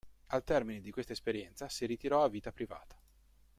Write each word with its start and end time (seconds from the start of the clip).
Al 0.29 0.43
termine 0.43 0.81
di 0.81 0.89
questa 0.89 1.13
esperienza, 1.13 1.69
si 1.69 1.85
ritirò 1.85 2.23
a 2.23 2.27
vita 2.27 2.51
privata. 2.51 2.99